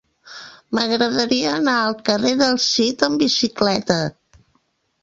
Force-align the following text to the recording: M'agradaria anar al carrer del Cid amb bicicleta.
M'agradaria 0.77 1.51
anar 1.59 1.75
al 1.83 1.95
carrer 2.09 2.33
del 2.41 2.59
Cid 2.65 3.07
amb 3.11 3.25
bicicleta. 3.27 4.01